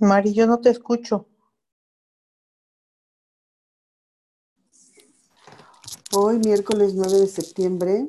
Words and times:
Mari, 0.00 0.34
yo 0.34 0.48
no 0.48 0.60
te 0.60 0.70
escucho. 0.70 1.28
Hoy, 6.12 6.38
miércoles 6.38 6.94
9 6.94 7.20
de 7.20 7.26
septiembre, 7.28 8.06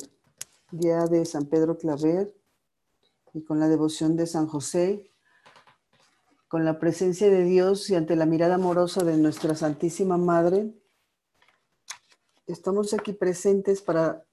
día 0.71 1.05
de 1.05 1.25
San 1.25 1.45
Pedro 1.45 1.77
Claver, 1.77 2.35
y 3.33 3.43
con 3.43 3.59
la 3.59 3.67
devoción 3.67 4.15
de 4.15 4.25
San 4.25 4.47
José, 4.47 5.11
con 6.47 6.65
la 6.65 6.79
presencia 6.79 7.29
de 7.29 7.43
Dios 7.43 7.87
y 7.91 7.95
ante 7.95 8.15
la 8.15 8.25
mirada 8.25 8.55
amorosa 8.55 9.03
de 9.03 9.17
nuestra 9.17 9.55
Santísima 9.55 10.17
Madre, 10.17 10.73
estamos 12.47 12.95
aquí 12.95 13.13
presentes 13.13 13.83
para 13.83 14.25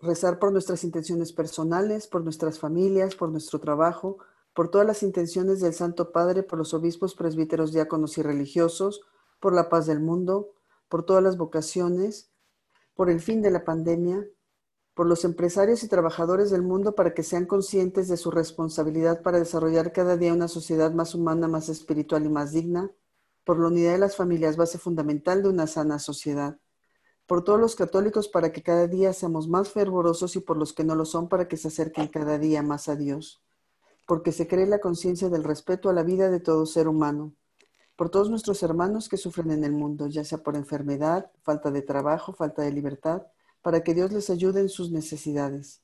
rezar 0.00 0.38
por 0.38 0.52
nuestras 0.52 0.84
intenciones 0.84 1.32
personales, 1.32 2.06
por 2.06 2.22
nuestras 2.22 2.60
familias, 2.60 3.16
por 3.16 3.30
nuestro 3.30 3.58
trabajo, 3.58 4.18
por 4.52 4.70
todas 4.70 4.86
las 4.86 5.02
intenciones 5.02 5.60
del 5.60 5.74
Santo 5.74 6.12
Padre, 6.12 6.42
por 6.42 6.58
los 6.58 6.74
obispos, 6.74 7.14
presbíteros, 7.14 7.72
diáconos 7.72 8.18
y 8.18 8.22
religiosos, 8.22 9.02
por 9.38 9.54
la 9.54 9.68
paz 9.68 9.86
del 9.86 10.00
mundo, 10.00 10.54
por 10.88 11.04
todas 11.04 11.22
las 11.22 11.36
vocaciones, 11.36 12.30
por 12.94 13.10
el 13.10 13.20
fin 13.20 13.42
de 13.42 13.50
la 13.50 13.64
pandemia, 13.64 14.26
por 14.94 15.06
los 15.06 15.24
empresarios 15.24 15.82
y 15.84 15.88
trabajadores 15.88 16.50
del 16.50 16.62
mundo 16.62 16.94
para 16.94 17.14
que 17.14 17.22
sean 17.22 17.46
conscientes 17.46 18.08
de 18.08 18.16
su 18.16 18.30
responsabilidad 18.30 19.22
para 19.22 19.38
desarrollar 19.38 19.92
cada 19.92 20.16
día 20.16 20.34
una 20.34 20.48
sociedad 20.48 20.92
más 20.92 21.14
humana, 21.14 21.48
más 21.48 21.68
espiritual 21.68 22.26
y 22.26 22.28
más 22.28 22.52
digna, 22.52 22.90
por 23.44 23.58
la 23.58 23.68
unidad 23.68 23.92
de 23.92 23.98
las 23.98 24.16
familias, 24.16 24.56
base 24.56 24.78
fundamental 24.78 25.42
de 25.42 25.48
una 25.48 25.66
sana 25.66 25.98
sociedad, 25.98 26.58
por 27.26 27.44
todos 27.44 27.60
los 27.60 27.76
católicos 27.76 28.28
para 28.28 28.52
que 28.52 28.62
cada 28.62 28.88
día 28.88 29.12
seamos 29.12 29.48
más 29.48 29.70
fervorosos 29.70 30.34
y 30.36 30.40
por 30.40 30.56
los 30.56 30.72
que 30.72 30.84
no 30.84 30.96
lo 30.96 31.04
son 31.04 31.28
para 31.28 31.48
que 31.48 31.56
se 31.56 31.68
acerquen 31.68 32.08
cada 32.08 32.38
día 32.38 32.62
más 32.62 32.88
a 32.88 32.96
Dios 32.96 33.42
porque 34.10 34.32
se 34.32 34.48
cree 34.48 34.66
la 34.66 34.80
conciencia 34.80 35.28
del 35.28 35.44
respeto 35.44 35.88
a 35.88 35.92
la 35.92 36.02
vida 36.02 36.30
de 36.30 36.40
todo 36.40 36.66
ser 36.66 36.88
humano, 36.88 37.32
por 37.94 38.10
todos 38.10 38.28
nuestros 38.28 38.60
hermanos 38.64 39.08
que 39.08 39.16
sufren 39.16 39.52
en 39.52 39.62
el 39.62 39.70
mundo, 39.70 40.08
ya 40.08 40.24
sea 40.24 40.38
por 40.38 40.56
enfermedad, 40.56 41.30
falta 41.44 41.70
de 41.70 41.80
trabajo, 41.80 42.32
falta 42.32 42.62
de 42.62 42.72
libertad, 42.72 43.22
para 43.62 43.84
que 43.84 43.94
Dios 43.94 44.10
les 44.10 44.28
ayude 44.28 44.62
en 44.62 44.68
sus 44.68 44.90
necesidades, 44.90 45.80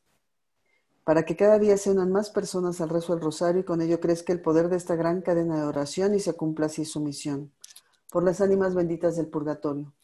para 1.05 1.24
que 1.24 1.36
cada 1.36 1.60
día 1.60 1.77
se 1.77 1.92
unan 1.92 2.10
más 2.10 2.30
personas 2.30 2.80
al 2.80 2.88
rezo 2.88 3.14
del 3.14 3.22
rosario 3.22 3.60
y 3.60 3.64
con 3.64 3.80
ello 3.80 4.00
crezca 4.00 4.33
el 4.33 4.42
poder 4.42 4.70
de 4.70 4.77
esta 4.77 4.96
gran 4.96 5.22
cadena 5.22 5.61
de 5.61 5.62
oración 5.62 6.12
y 6.16 6.18
se 6.18 6.33
cumpla 6.33 6.66
así 6.66 6.84
su 6.84 6.98
misión, 6.98 7.52
por 8.11 8.24
las 8.24 8.40
ánimas 8.40 8.74
benditas 8.74 9.14
del 9.14 9.28
purgatorio. 9.28 9.94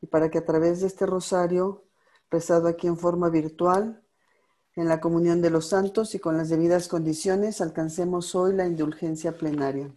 Y 0.00 0.08
para 0.08 0.28
que 0.28 0.38
a 0.38 0.44
través 0.44 0.80
de 0.80 0.88
este 0.88 1.06
rosario, 1.06 1.84
rezado 2.32 2.66
aquí 2.66 2.88
en 2.88 2.96
forma 2.96 3.30
virtual, 3.30 4.02
en 4.76 4.88
la 4.88 5.00
comunión 5.00 5.42
de 5.42 5.50
los 5.50 5.68
santos 5.68 6.14
y 6.14 6.18
con 6.18 6.36
las 6.36 6.48
debidas 6.48 6.88
condiciones, 6.88 7.60
alcancemos 7.60 8.34
hoy 8.34 8.54
la 8.54 8.66
indulgencia 8.66 9.36
plenaria. 9.36 9.90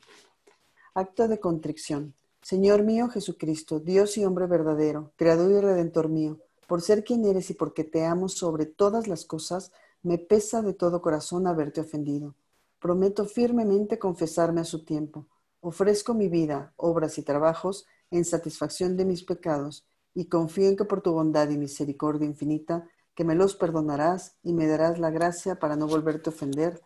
Acto 0.95 1.27
de 1.27 1.39
contrición. 1.39 2.13
Señor 2.41 2.83
mío 2.83 3.07
Jesucristo, 3.07 3.79
Dios 3.79 4.17
y 4.17 4.25
hombre 4.25 4.47
verdadero, 4.47 5.13
Creador 5.15 5.51
y 5.51 5.61
Redentor 5.61 6.09
mío, 6.09 6.39
por 6.67 6.81
ser 6.81 7.03
quien 7.03 7.23
eres 7.25 7.49
y 7.49 7.53
porque 7.53 7.83
te 7.83 8.05
amo 8.05 8.27
sobre 8.27 8.65
todas 8.65 9.07
las 9.07 9.25
cosas, 9.25 9.71
me 10.01 10.17
pesa 10.17 10.61
de 10.61 10.73
todo 10.73 11.01
corazón 11.01 11.47
haberte 11.47 11.81
ofendido. 11.81 12.35
Prometo 12.79 13.25
firmemente 13.25 13.97
confesarme 13.97 14.61
a 14.61 14.65
su 14.65 14.83
tiempo. 14.83 15.27
Ofrezco 15.61 16.13
mi 16.13 16.27
vida, 16.27 16.73
obras 16.75 17.17
y 17.17 17.21
trabajos 17.21 17.85
en 18.11 18.25
satisfacción 18.25 18.97
de 18.97 19.05
mis 19.05 19.23
pecados 19.23 19.85
y 20.13 20.25
confío 20.25 20.67
en 20.67 20.75
que 20.75 20.83
por 20.83 21.01
tu 21.01 21.13
bondad 21.13 21.49
y 21.49 21.57
misericordia 21.57 22.27
infinita 22.27 22.89
que 23.15 23.23
me 23.23 23.35
los 23.35 23.55
perdonarás 23.55 24.37
y 24.43 24.53
me 24.53 24.67
darás 24.67 24.99
la 24.99 25.11
gracia 25.11 25.59
para 25.59 25.75
no 25.75 25.87
volverte 25.87 26.29
a 26.29 26.33
ofender. 26.33 26.81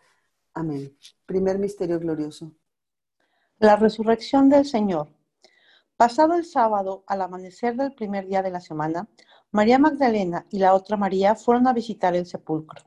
Amén. 0.54 0.96
Primer 1.26 1.58
misterio 1.58 1.98
glorioso. 1.98 2.52
La 3.58 3.76
resurrección 3.76 4.48
del 4.48 4.66
Señor. 4.66 5.08
Pasado 5.96 6.34
el 6.34 6.44
sábado, 6.44 7.02
al 7.06 7.22
amanecer 7.22 7.76
del 7.76 7.92
primer 7.92 8.26
día 8.26 8.42
de 8.42 8.50
la 8.50 8.60
semana, 8.60 9.08
María 9.50 9.78
Magdalena 9.78 10.46
y 10.50 10.58
la 10.58 10.74
otra 10.74 10.96
María 10.96 11.34
fueron 11.34 11.66
a 11.66 11.72
visitar 11.72 12.14
el 12.14 12.26
sepulcro. 12.26 12.82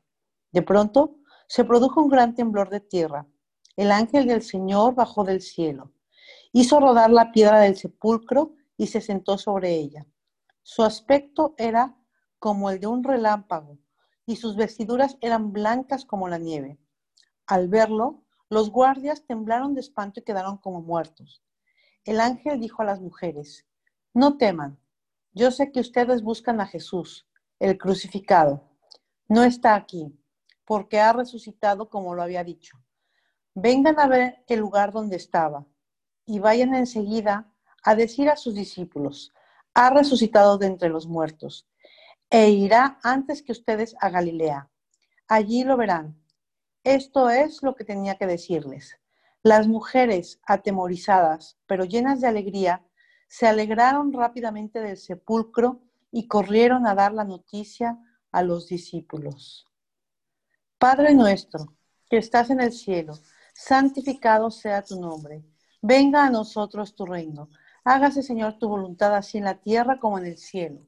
De 0.52 0.62
pronto, 0.62 1.18
se 1.48 1.66
produjo 1.66 2.02
un 2.02 2.10
gran 2.10 2.36
temblor 2.36 2.70
de 2.70 2.80
tierra. 2.80 3.28
El 3.76 3.92
ángel 3.92 4.28
del 4.28 4.42
Señor 4.44 4.96
bajó 4.96 5.24
del 5.24 5.42
cielo, 5.42 5.92
hizo 6.54 6.80
rodar 6.80 7.10
la 7.10 7.32
piedra 7.32 7.60
del 7.60 7.76
sepulcro 7.76 8.54
y 8.78 8.88
se 8.88 9.02
sentó 9.02 9.38
sobre 9.38 9.76
ella. 9.76 10.06
Su 10.62 10.84
aspecto 10.84 11.56
era 11.58 11.98
como 12.42 12.72
el 12.72 12.80
de 12.80 12.88
un 12.88 13.04
relámpago, 13.04 13.78
y 14.26 14.36
sus 14.38 14.56
vestiduras 14.56 15.16
eran 15.22 15.54
blancas 15.54 16.06
como 16.06 16.28
la 16.28 16.40
nieve. 16.40 16.80
Al 17.46 17.68
verlo, 17.68 18.24
los 18.50 18.72
guardias 18.72 19.28
temblaron 19.28 19.76
de 19.76 19.82
espanto 19.82 20.20
y 20.20 20.24
quedaron 20.24 20.58
como 20.58 20.82
muertos. 20.82 21.44
El 22.04 22.20
ángel 22.20 22.60
dijo 22.60 22.82
a 22.82 22.86
las 22.86 23.00
mujeres, 23.00 23.68
no 24.16 24.38
teman, 24.38 24.80
yo 25.34 25.52
sé 25.52 25.72
que 25.72 25.82
ustedes 25.82 26.24
buscan 26.24 26.60
a 26.62 26.66
Jesús, 26.66 27.28
el 27.60 27.78
crucificado. 27.78 28.64
No 29.28 29.44
está 29.44 29.76
aquí, 29.76 30.12
porque 30.66 31.00
ha 31.00 31.14
resucitado 31.14 31.90
como 31.90 32.16
lo 32.16 32.24
había 32.24 32.44
dicho. 32.44 32.76
Vengan 33.54 34.00
a 34.00 34.08
ver 34.08 34.44
el 34.48 34.62
lugar 34.62 34.92
donde 34.92 35.18
estaba 35.18 35.68
y 36.26 36.40
vayan 36.40 36.74
enseguida 36.74 37.54
a 37.84 37.94
decir 37.94 38.30
a 38.30 38.36
sus 38.36 38.56
discípulos, 38.56 39.32
ha 39.76 39.92
resucitado 39.92 40.58
de 40.58 40.66
entre 40.66 40.90
los 40.90 41.06
muertos 41.06 41.68
e 42.32 42.50
irá 42.50 42.98
antes 43.04 43.44
que 43.44 43.52
ustedes 43.52 43.94
a 44.00 44.10
Galilea. 44.10 44.70
Allí 45.28 45.66
lo 45.66 45.76
verán. 45.76 46.18
Esto 46.84 47.30
es 47.30 47.62
lo 47.62 47.76
que 47.76 47.84
tenía 47.84 48.16
que 48.16 48.26
decirles. 48.26 48.98
Las 49.44 49.68
mujeres, 49.68 50.40
atemorizadas, 50.46 51.58
pero 51.68 51.84
llenas 51.84 52.22
de 52.22 52.28
alegría, 52.28 52.86
se 53.28 53.48
alegraron 53.48 54.14
rápidamente 54.14 54.80
del 54.80 54.98
sepulcro 54.98 55.82
y 56.10 56.28
corrieron 56.28 56.88
a 56.88 56.96
dar 56.96 57.14
la 57.14 57.26
noticia 57.26 58.00
a 58.32 58.44
los 58.44 58.68
discípulos. 58.68 59.66
Padre 60.78 61.14
nuestro, 61.14 61.76
que 62.10 62.18
estás 62.18 62.50
en 62.50 62.62
el 62.62 62.72
cielo, 62.72 63.14
santificado 63.54 64.52
sea 64.52 64.82
tu 64.82 65.00
nombre. 65.00 65.44
Venga 65.82 66.26
a 66.26 66.30
nosotros 66.30 66.96
tu 66.96 67.06
reino. 67.06 67.50
Hágase, 67.84 68.24
Señor, 68.24 68.58
tu 68.58 68.70
voluntad 68.70 69.16
así 69.16 69.38
en 69.38 69.46
la 69.46 69.60
tierra 69.60 70.00
como 70.00 70.18
en 70.18 70.28
el 70.28 70.38
cielo. 70.38 70.88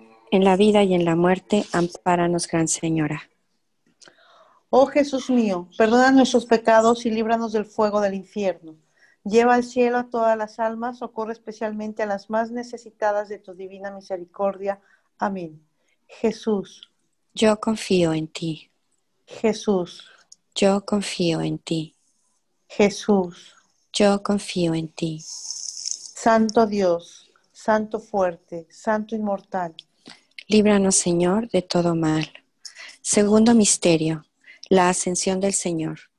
En 0.31 0.45
la 0.45 0.55
vida 0.55 0.81
y 0.83 0.93
en 0.93 1.03
la 1.03 1.17
muerte, 1.17 1.65
ampáranos, 1.73 2.47
Gran 2.47 2.69
Señora. 2.69 3.29
Oh 4.69 4.85
Jesús 4.85 5.29
mío, 5.29 5.67
perdona 5.77 6.11
nuestros 6.11 6.45
pecados 6.45 7.05
y 7.05 7.11
líbranos 7.11 7.51
del 7.51 7.65
fuego 7.65 7.99
del 7.99 8.13
infierno. 8.13 8.77
Lleva 9.25 9.55
al 9.55 9.65
cielo 9.65 9.97
a 9.97 10.09
todas 10.09 10.37
las 10.37 10.59
almas, 10.59 10.99
socorre 10.99 11.33
especialmente 11.33 12.01
a 12.01 12.05
las 12.05 12.29
más 12.29 12.49
necesitadas 12.49 13.27
de 13.27 13.39
tu 13.39 13.53
divina 13.53 13.91
misericordia. 13.91 14.79
Amén. 15.17 15.61
Jesús. 16.07 16.89
Yo 17.33 17.59
confío 17.59 18.13
en 18.13 18.29
ti. 18.29 18.71
Jesús. 19.25 20.09
Yo 20.55 20.85
confío 20.85 21.41
en 21.41 21.59
ti. 21.59 21.93
Jesús. 22.69 23.53
Yo 23.91 24.23
confío 24.23 24.73
en 24.73 24.87
ti. 24.87 25.19
Santo 25.21 26.65
Dios, 26.65 27.29
Santo 27.51 27.99
fuerte, 27.99 28.65
Santo 28.69 29.13
inmortal. 29.13 29.75
Líbranos, 30.51 30.97
Señor, 30.97 31.49
de 31.49 31.61
todo 31.61 31.95
mal. 31.95 32.29
Segundo 33.01 33.55
misterio, 33.55 34.25
la 34.67 34.89
ascensión 34.89 35.39
del 35.39 35.53
Señor. 35.53 36.11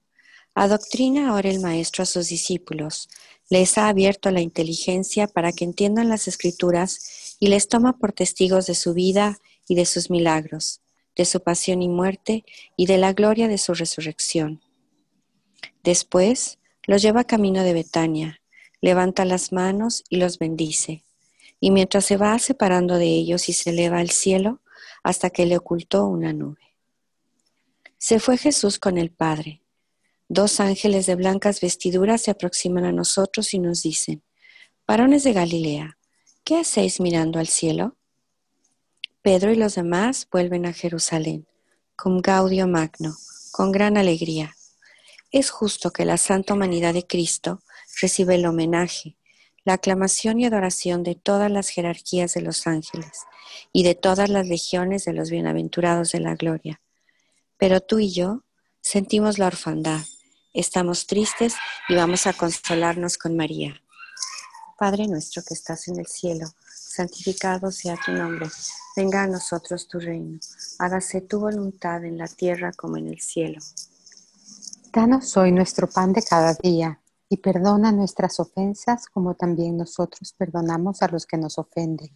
Adoctrina 0.55 1.29
ahora 1.29 1.51
el 1.51 1.61
Maestro 1.61 2.05
a 2.05 2.07
sus 2.07 2.29
discípulos. 2.29 3.11
Les 3.51 3.77
ha 3.77 3.89
abierto 3.89 4.31
la 4.31 4.41
inteligencia 4.41 5.27
para 5.27 5.53
que 5.53 5.67
entiendan 5.67 6.09
las 6.09 6.29
escrituras 6.29 7.37
y 7.41 7.49
les 7.49 7.69
toma 7.69 7.99
por 7.99 8.15
testigos 8.15 8.65
de 8.67 8.75
su 8.75 8.95
vida 8.95 9.39
y 9.69 9.75
de 9.75 9.85
sus 9.85 10.09
milagros, 10.09 10.81
de 11.15 11.27
su 11.27 11.43
pasión 11.43 11.83
y 11.83 11.91
muerte 11.91 12.47
y 12.75 12.87
de 12.87 12.97
la 12.97 13.13
gloria 13.13 13.49
de 13.49 13.59
su 13.59 13.75
resurrección. 13.75 14.63
Después 15.85 16.59
los 16.87 17.03
lleva 17.03 17.25
camino 17.25 17.65
de 17.65 17.75
Betania, 17.75 18.41
levanta 18.81 19.27
las 19.27 19.53
manos 19.53 20.05
y 20.09 20.17
los 20.17 20.39
bendice 20.39 21.05
y 21.65 21.71
mientras 21.71 22.05
se 22.07 22.17
va 22.17 22.37
separando 22.41 22.99
de 22.99 23.07
ellos 23.07 23.49
y 23.49 23.53
se 23.53 23.71
eleva 23.71 24.01
al 24.01 24.11
cielo 24.11 24.61
hasta 25.05 25.31
que 25.31 25.47
le 25.47 25.57
ocultó 25.57 26.07
una 26.07 26.33
nube. 26.33 26.75
Se 27.99 28.19
fue 28.19 28.37
Jesús 28.37 28.81
con 28.81 28.99
el 28.99 29.13
Padre. 29.13 29.63
Dos 30.29 30.59
ángeles 30.59 31.07
de 31.07 31.15
blancas 31.15 31.61
vestiduras 31.61 32.21
se 32.23 32.33
aproximan 32.33 32.85
a 32.85 32.91
nosotros 32.91 33.55
y 33.55 33.61
nos 33.61 33.81
dicen, 33.85 34.25
varones 34.89 35.23
de 35.23 35.35
Galilea, 35.35 35.99
¿qué 36.43 36.59
hacéis 36.59 36.99
mirando 36.99 37.39
al 37.39 37.47
cielo? 37.47 37.97
Pedro 39.23 39.53
y 39.53 39.55
los 39.55 39.77
demás 39.77 40.27
vuelven 40.33 40.67
a 40.67 40.73
Jerusalén, 40.73 41.47
con 41.95 42.23
gaudio 42.23 42.67
magno, 42.67 43.15
con 43.53 43.71
gran 43.71 43.97
alegría. 43.97 44.57
Es 45.31 45.51
justo 45.51 45.93
que 45.93 46.07
la 46.07 46.17
santa 46.17 46.55
humanidad 46.55 46.93
de 46.93 47.07
Cristo 47.07 47.63
reciba 48.01 48.35
el 48.35 48.47
homenaje, 48.47 49.17
la 49.65 49.75
aclamación 49.75 50.41
y 50.41 50.47
adoración 50.47 51.03
de 51.03 51.15
todas 51.15 51.51
las 51.51 51.69
jerarquías 51.69 52.35
de 52.35 52.43
los 52.43 52.67
ángeles 52.67 53.21
y 53.73 53.85
de 53.85 53.95
todas 53.95 54.29
las 54.29 54.47
legiones 54.47 55.05
de 55.05 55.13
los 55.13 55.31
bienaventurados 55.31 56.13
de 56.13 56.21
la 56.21 56.35
gloria. 56.35 56.81
Pero 57.59 57.81
tú 57.81 57.99
y 57.99 58.13
yo 58.13 58.43
sentimos 58.81 59.39
la 59.39 59.47
orfandad, 59.47 60.01
estamos 60.53 61.07
tristes 61.07 61.55
y 61.89 61.95
vamos 61.95 62.27
a 62.27 62.33
consolarnos 62.33 63.19
con 63.19 63.37
María. 63.37 63.81
Padre 64.77 65.07
nuestro 65.07 65.43
que 65.47 65.55
estás 65.55 65.87
en 65.87 66.01
el 66.01 66.07
cielo, 66.07 66.49
santificado 66.75 67.71
sea 67.71 67.97
tu 68.05 68.11
nombre, 68.11 68.49
venga 68.97 69.23
a 69.23 69.29
nosotros 69.29 69.87
tu 69.87 70.01
reino, 70.01 70.41
hágase 70.81 71.21
tu 71.21 71.39
voluntad 71.39 72.05
en 72.05 72.19
la 72.19 72.27
tierra 72.27 72.73
como 72.73 72.97
en 72.97 73.09
el 73.09 73.21
cielo. 73.21 73.61
Danos 74.93 75.37
hoy 75.37 75.53
nuestro 75.53 75.89
pan 75.89 76.13
de 76.13 76.23
cada 76.23 76.55
día 76.55 77.02
y 77.33 77.39
perdona 77.39 77.93
nuestras 77.93 78.39
ofensas 78.41 79.07
como 79.07 79.33
también 79.33 79.79
nosotros 79.79 80.35
perdonamos 80.37 81.01
a 81.01 81.09
los 81.09 81.25
que 81.25 81.39
nos 81.39 81.57
ofenden. 81.57 82.11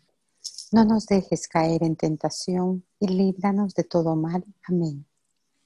No 0.72 0.84
nos 0.84 1.06
dejes 1.06 1.48
caer 1.48 1.82
en 1.84 1.96
tentación 1.96 2.84
y 3.00 3.08
líbranos 3.08 3.74
de 3.74 3.84
todo 3.84 4.14
mal. 4.14 4.44
Amén. 4.68 5.06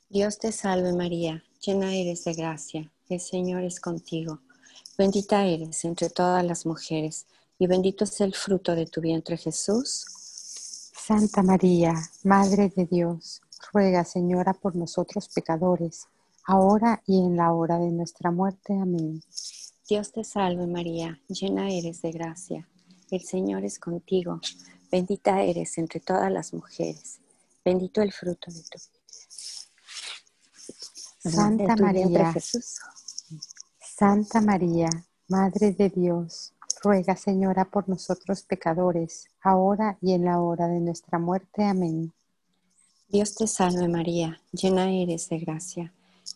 Dios 0.09 0.39
te 0.39 0.53
salve 0.53 0.93
María, 0.93 1.43
llena 1.67 1.93
eres 1.93 2.23
de 2.23 2.35
gracia, 2.35 2.93
el 3.09 3.19
Señor 3.19 3.65
es 3.65 3.81
contigo. 3.81 4.39
Bendita 4.97 5.45
eres 5.45 5.85
entre 5.85 6.11
todas 6.11 6.45
las 6.45 6.65
mujeres 6.65 7.27
y 7.59 7.67
bendito 7.67 8.05
es 8.05 8.21
el 8.21 8.37
fruto 8.37 8.77
de 8.77 8.87
tu 8.87 9.01
vientre 9.01 9.37
Jesús. 9.37 10.05
Santa 10.95 11.43
María, 11.43 11.97
Madre 12.23 12.69
de 12.69 12.87
Dios, 12.87 13.43
ruega 13.73 14.05
Señora 14.05 14.55
por 14.55 14.77
nosotros 14.77 15.29
pecadores 15.29 16.07
ahora 16.45 17.03
y 17.07 17.19
en 17.19 17.37
la 17.37 17.53
hora 17.53 17.79
de 17.79 17.91
nuestra 17.91 18.31
muerte. 18.31 18.73
Amén. 18.75 19.23
Dios 19.89 20.13
te 20.13 20.23
salve 20.23 20.67
María, 20.67 21.21
llena 21.29 21.71
eres 21.71 22.01
de 22.03 22.13
gracia, 22.13 22.69
el 23.11 23.23
Señor 23.23 23.65
es 23.65 23.79
contigo, 23.79 24.41
bendita 24.91 25.43
eres 25.43 25.79
entre 25.79 25.99
todas 25.99 26.31
las 26.31 26.55
mujeres, 26.55 27.19
bendito 27.65 28.01
el 28.01 28.13
fruto 28.13 28.53
de 28.53 28.63
tu 28.63 28.79
Santa 31.29 31.75
María, 31.77 32.33
Santa 33.81 34.41
María, 34.41 34.89
Madre 35.29 35.73
de 35.73 35.89
Dios, 35.91 36.53
ruega 36.83 37.17
Señora 37.17 37.65
por 37.65 37.89
nosotros 37.89 38.43
pecadores, 38.43 39.27
ahora 39.43 39.99
y 40.01 40.13
en 40.13 40.25
la 40.25 40.41
hora 40.41 40.69
de 40.69 40.79
nuestra 40.79 41.19
muerte. 41.19 41.65
Amén. 41.65 42.13
Dios 43.09 43.35
te 43.35 43.49
salve 43.49 43.89
María, 43.89 44.41
llena 44.53 44.91
eres 44.91 45.29
de 45.29 45.39
gracia 45.41 45.93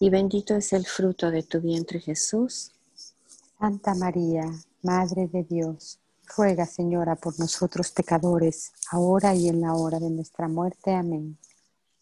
y 0.00 0.10
bendito 0.10 0.56
es 0.56 0.72
el 0.72 0.86
fruto 0.86 1.30
de 1.30 1.44
tu 1.44 1.60
vientre 1.60 2.00
Jesús. 2.00 2.72
Santa 3.58 3.94
María, 3.94 4.50
Madre 4.82 5.28
de 5.28 5.44
Dios, 5.44 6.00
ruega 6.36 6.66
Señora 6.66 7.14
por 7.14 7.38
nosotros 7.38 7.90
pecadores, 7.92 8.72
ahora 8.90 9.34
y 9.34 9.48
en 9.48 9.60
la 9.60 9.74
hora 9.74 10.00
de 10.00 10.10
nuestra 10.10 10.48
muerte. 10.48 10.92
Amén. 10.94 11.38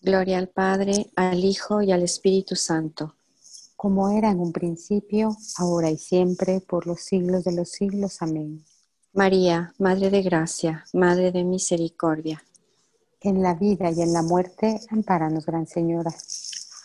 Gloria 0.00 0.38
al 0.38 0.48
Padre, 0.48 1.10
al 1.16 1.44
Hijo 1.44 1.82
y 1.82 1.92
al 1.92 2.04
Espíritu 2.04 2.54
Santo. 2.54 3.16
Como 3.76 4.08
era 4.08 4.30
en 4.30 4.40
un 4.40 4.52
principio, 4.52 5.36
ahora 5.56 5.90
y 5.90 5.98
siempre, 5.98 6.60
por 6.60 6.86
los 6.86 7.00
siglos 7.00 7.44
de 7.44 7.52
los 7.52 7.68
siglos. 7.68 8.22
Amén. 8.22 8.64
María, 9.12 9.74
Madre 9.78 10.08
de 10.10 10.22
Gracia, 10.22 10.86
Madre 10.92 11.32
de 11.32 11.44
Misericordia 11.44 12.42
en 13.20 13.42
la 13.42 13.54
vida 13.54 13.90
y 13.90 14.02
en 14.02 14.12
la 14.12 14.22
muerte, 14.22 14.80
amparanos, 14.90 15.46
Gran 15.46 15.66
Señora. 15.66 16.14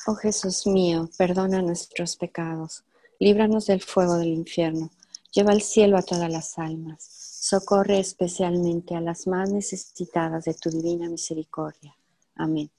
Oh 0.05 0.15
Jesús 0.15 0.67
mío, 0.67 1.09
perdona 1.17 1.61
nuestros 1.61 2.17
pecados, 2.17 2.83
líbranos 3.19 3.67
del 3.67 3.81
fuego 3.81 4.17
del 4.17 4.33
infierno, 4.33 4.91
lleva 5.31 5.53
al 5.53 5.61
cielo 5.61 5.97
a 5.97 6.01
todas 6.01 6.29
las 6.29 6.59
almas, 6.59 7.05
socorre 7.39 7.99
especialmente 7.99 8.95
a 8.95 8.99
las 8.99 9.27
más 9.27 9.49
necesitadas 9.49 10.43
de 10.43 10.55
tu 10.55 10.69
divina 10.69 11.07
misericordia. 11.07 11.95
Amén. 12.35 12.69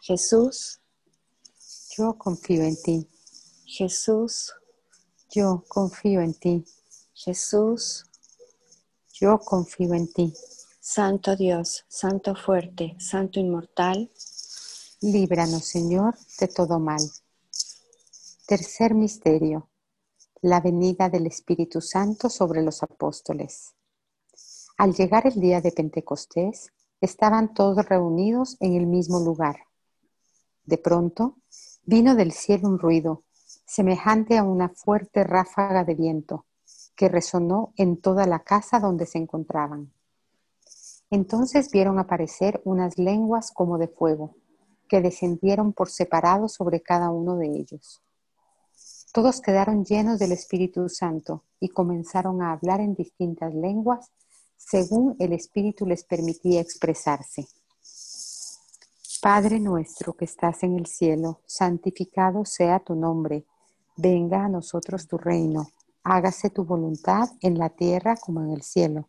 Jesús, 0.00 0.80
yo 1.98 2.16
confío 2.16 2.62
en 2.62 2.80
ti. 2.82 3.10
Jesús, 3.66 4.54
yo 5.30 5.64
confío 5.68 6.22
en 6.22 6.32
ti. 6.32 6.64
Jesús, 7.12 8.06
yo 9.12 9.38
confío 9.38 9.92
en 9.92 10.10
ti. 10.10 10.32
Santo 10.80 11.36
Dios, 11.36 11.84
Santo 11.88 12.34
fuerte, 12.34 12.96
Santo 12.98 13.38
inmortal, 13.38 14.10
líbranos 15.04 15.66
Señor 15.66 16.14
de 16.40 16.48
todo 16.48 16.80
mal. 16.80 17.02
Tercer 18.46 18.94
misterio, 18.94 19.68
la 20.40 20.60
venida 20.60 21.10
del 21.10 21.26
Espíritu 21.26 21.82
Santo 21.82 22.30
sobre 22.30 22.62
los 22.62 22.82
apóstoles. 22.82 23.74
Al 24.78 24.94
llegar 24.94 25.26
el 25.26 25.34
día 25.34 25.60
de 25.60 25.72
Pentecostés, 25.72 26.72
estaban 27.02 27.52
todos 27.52 27.84
reunidos 27.84 28.56
en 28.60 28.76
el 28.76 28.86
mismo 28.86 29.20
lugar. 29.20 29.56
De 30.64 30.78
pronto, 30.78 31.36
vino 31.84 32.14
del 32.14 32.32
cielo 32.32 32.68
un 32.68 32.78
ruido, 32.78 33.24
semejante 33.66 34.38
a 34.38 34.42
una 34.42 34.70
fuerte 34.70 35.22
ráfaga 35.22 35.84
de 35.84 35.94
viento, 35.94 36.46
que 36.96 37.10
resonó 37.10 37.74
en 37.76 38.00
toda 38.00 38.26
la 38.26 38.38
casa 38.38 38.80
donde 38.80 39.04
se 39.04 39.18
encontraban. 39.18 39.92
Entonces 41.10 41.70
vieron 41.70 41.98
aparecer 41.98 42.62
unas 42.64 42.96
lenguas 42.98 43.50
como 43.52 43.76
de 43.76 43.88
fuego, 43.88 44.36
que 44.94 45.00
descendieron 45.00 45.72
por 45.72 45.90
separado 45.90 46.48
sobre 46.48 46.80
cada 46.80 47.10
uno 47.10 47.36
de 47.36 47.48
ellos. 47.48 48.00
Todos 49.12 49.40
quedaron 49.40 49.84
llenos 49.84 50.20
del 50.20 50.30
Espíritu 50.30 50.88
Santo 50.88 51.42
y 51.58 51.70
comenzaron 51.70 52.40
a 52.42 52.52
hablar 52.52 52.78
en 52.78 52.94
distintas 52.94 53.52
lenguas 53.52 54.12
según 54.56 55.16
el 55.18 55.32
Espíritu 55.32 55.84
les 55.84 56.04
permitía 56.04 56.60
expresarse. 56.60 57.48
Padre 59.20 59.58
nuestro 59.58 60.12
que 60.12 60.26
estás 60.26 60.62
en 60.62 60.78
el 60.78 60.86
cielo, 60.86 61.40
santificado 61.44 62.44
sea 62.44 62.78
tu 62.78 62.94
nombre, 62.94 63.46
venga 63.96 64.44
a 64.44 64.48
nosotros 64.48 65.08
tu 65.08 65.18
reino, 65.18 65.66
hágase 66.04 66.50
tu 66.50 66.64
voluntad 66.64 67.30
en 67.40 67.58
la 67.58 67.70
tierra 67.70 68.14
como 68.14 68.44
en 68.44 68.52
el 68.52 68.62
cielo. 68.62 69.08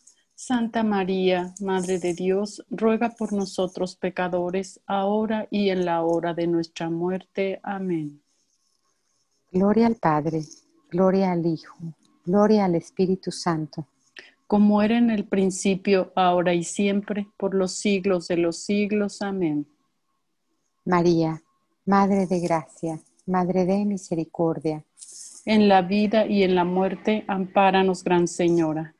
Santa 0.43 0.81
María, 0.81 1.53
Madre 1.61 1.99
de 1.99 2.15
Dios, 2.15 2.65
ruega 2.71 3.09
por 3.09 3.31
nosotros 3.31 3.95
pecadores, 3.95 4.79
ahora 4.87 5.47
y 5.51 5.69
en 5.69 5.85
la 5.85 6.01
hora 6.01 6.33
de 6.33 6.47
nuestra 6.47 6.89
muerte. 6.89 7.59
Amén. 7.61 8.23
Gloria 9.51 9.85
al 9.85 9.97
Padre 9.97 10.41
Gloria 10.89 11.33
al 11.33 11.45
Hijo, 11.45 11.77
gloria 12.25 12.65
al 12.65 12.73
Espíritu 12.73 13.31
Santo. 13.31 13.85
Como 14.47 14.81
era 14.81 14.97
en 14.97 15.11
el 15.11 15.25
principio, 15.25 16.11
ahora 16.15 16.55
y 16.55 16.63
siempre, 16.63 17.27
por 17.37 17.53
los 17.53 17.73
siglos 17.73 18.27
de 18.27 18.37
los 18.37 18.63
siglos. 18.63 19.21
Amén. 19.21 19.67
María, 20.85 21.39
Madre 21.85 22.25
de 22.25 22.39
Gracia, 22.39 22.99
Madre 23.27 23.65
de 23.65 23.85
Misericordia. 23.85 24.83
En 25.45 25.69
la 25.69 25.83
vida 25.83 26.25
y 26.25 26.41
en 26.41 26.55
la 26.55 26.63
muerte, 26.63 27.25
ampáranos, 27.27 28.03
Gran 28.03 28.27
Señora. 28.27 28.95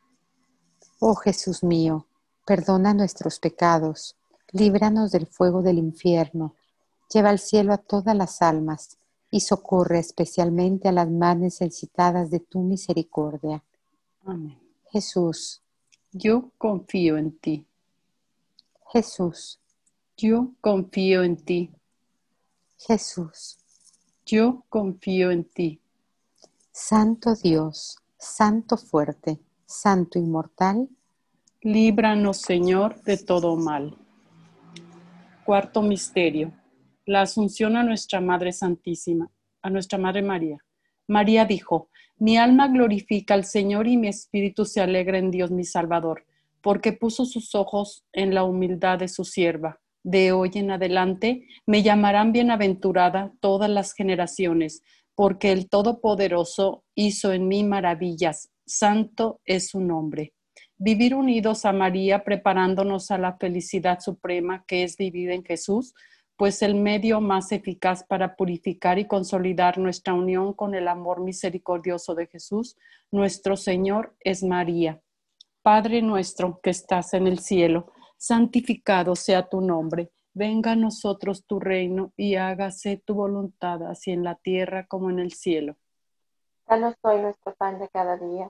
Oh 1.04 1.16
Jesús 1.16 1.64
mío, 1.64 2.06
perdona 2.46 2.94
nuestros 2.94 3.40
pecados, 3.40 4.16
líbranos 4.52 5.12
del 5.12 5.26
fuego 5.26 5.64
del 5.64 5.80
infierno, 5.80 6.54
lleva 7.12 7.32
al 7.32 7.40
cielo 7.40 7.74
a 7.74 7.80
todas 7.80 8.16
las 8.16 8.44
almas 8.44 9.00
y 9.32 9.40
socorre 9.40 9.98
especialmente 9.98 10.90
a 10.90 10.92
las 10.92 11.10
más 11.10 11.36
necesitadas 11.38 12.30
de 12.30 12.40
tu 12.40 12.60
misericordia. 12.60 13.64
Amén. 14.26 14.60
Jesús. 14.92 15.64
Yo 16.12 16.52
confío 16.60 17.18
en 17.18 17.36
ti. 17.36 17.66
Jesús. 18.92 19.60
Yo 20.16 20.52
confío 20.62 21.24
en 21.24 21.38
ti. 21.38 21.72
Jesús. 22.78 23.58
Yo 24.24 24.66
confío 24.70 25.32
en 25.32 25.46
ti. 25.46 25.82
Santo 26.72 27.34
Dios, 27.34 27.98
Santo 28.20 28.78
fuerte, 28.78 29.40
Santo 29.72 30.20
inmortal. 30.20 30.90
Líbranos, 31.62 32.38
Señor, 32.38 33.02
de 33.04 33.18
todo 33.18 33.56
mal. 33.56 33.98
Cuarto 35.46 35.82
misterio 35.82 36.54
la 37.06 37.22
asunción 37.22 37.76
a 37.76 37.84
nuestra 37.84 38.22
Madre 38.22 38.52
Santísima, 38.54 39.30
a 39.62 39.70
nuestra 39.70 39.98
Madre 39.98 40.22
María. 40.22 40.58
María 41.08 41.46
dijo, 41.46 41.90
mi 42.18 42.38
alma 42.38 42.68
glorifica 42.68 43.34
al 43.34 43.44
Señor 43.44 43.88
y 43.88 43.98
mi 43.98 44.08
espíritu 44.08 44.66
se 44.66 44.82
alegra 44.82 45.18
en 45.18 45.32
Dios 45.32 45.52
mi 45.52 45.66
Salvador, 45.66 46.26
porque 46.62 46.94
puso 46.94 47.26
sus 47.26 47.56
ojos 47.56 48.06
en 48.14 48.34
la 48.34 48.44
humildad 48.44 49.00
de 49.00 49.08
su 49.08 49.26
sierva. 49.26 49.80
De 50.04 50.32
hoy 50.32 50.52
en 50.54 50.72
adelante 50.72 51.48
me 51.66 51.84
llamarán 51.84 52.32
bienaventurada 52.32 53.34
todas 53.40 53.70
las 53.70 53.94
generaciones, 53.94 54.84
porque 55.16 55.52
el 55.52 55.68
Todopoderoso 55.68 56.84
hizo 56.96 57.34
en 57.34 57.48
mí 57.48 57.64
maravillas. 57.64 58.52
Santo 58.72 59.42
es 59.44 59.68
su 59.68 59.82
nombre. 59.82 60.34
Vivir 60.78 61.14
unidos 61.14 61.66
a 61.66 61.74
María, 61.74 62.24
preparándonos 62.24 63.12
a 63.12 63.18
la 63.18 63.38
felicidad 63.38 64.00
suprema 64.00 64.64
que 64.66 64.84
es 64.84 64.96
vivir 64.96 65.30
en 65.32 65.44
Jesús, 65.44 65.94
pues 66.38 66.62
el 66.62 66.76
medio 66.76 67.20
más 67.20 67.52
eficaz 67.52 68.06
para 68.06 68.38
purificar 68.38 68.98
y 68.98 69.06
consolidar 69.06 69.78
nuestra 69.78 70.14
unión 70.14 70.54
con 70.54 70.74
el 70.74 70.88
amor 70.88 71.20
misericordioso 71.20 72.16
de 72.16 72.28
Jesús, 72.28 72.78
nuestro 73.12 73.58
Señor, 73.58 74.16
es 74.22 74.42
María. 74.42 75.02
Padre 75.62 76.02
nuestro 76.02 76.62
que 76.64 76.70
estás 76.70 77.14
en 77.14 77.28
el 77.28 77.40
cielo, 77.40 77.92
santificado 78.18 79.18
sea 79.18 79.50
tu 79.50 79.60
nombre. 79.60 80.12
Venga 80.34 80.72
a 80.72 80.76
nosotros 80.78 81.46
tu 81.46 81.60
reino 81.60 82.14
y 82.16 82.36
hágase 82.36 83.04
tu 83.06 83.16
voluntad, 83.16 83.84
así 83.84 84.12
en 84.12 84.24
la 84.24 84.36
tierra 84.36 84.88
como 84.88 85.10
en 85.10 85.20
el 85.20 85.34
cielo. 85.34 85.76
Danos 86.66 86.96
hoy 87.02 87.22
nuestro 87.22 87.54
pan 87.56 87.78
de 87.78 87.90
cada 87.90 88.16
día. 88.16 88.50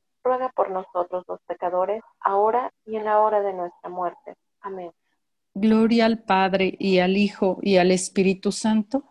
ruega 0.23 0.49
por 0.49 0.69
nosotros 0.71 1.23
los 1.27 1.39
pecadores, 1.47 2.03
ahora 2.19 2.71
y 2.85 2.95
en 2.95 3.05
la 3.05 3.19
hora 3.19 3.41
de 3.41 3.53
nuestra 3.53 3.89
muerte. 3.89 4.35
Amén. 4.61 4.91
Gloria 5.53 6.05
al 6.05 6.19
Padre 6.19 6.75
y 6.79 6.99
al 6.99 7.17
Hijo 7.17 7.59
y 7.61 7.77
al 7.77 7.91
Espíritu 7.91 8.51
Santo. 8.51 9.03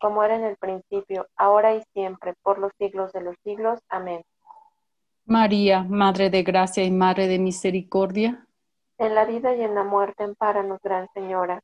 Como 0.00 0.22
era 0.22 0.36
en 0.36 0.44
el 0.44 0.56
principio, 0.56 1.26
ahora 1.36 1.74
y 1.74 1.82
siempre, 1.92 2.34
por 2.42 2.58
los 2.58 2.72
siglos 2.78 3.12
de 3.12 3.20
los 3.20 3.36
siglos. 3.44 3.80
Amén. 3.88 4.22
María, 5.24 5.82
Madre 5.82 6.30
de 6.30 6.42
Gracia 6.42 6.84
y 6.84 6.90
Madre 6.90 7.26
de 7.26 7.38
Misericordia. 7.38 8.46
En 8.96 9.14
la 9.14 9.24
vida 9.24 9.54
y 9.54 9.62
en 9.62 9.74
la 9.74 9.84
muerte, 9.84 10.24
ampáranos, 10.24 10.80
Gran 10.82 11.08
Señora. 11.14 11.60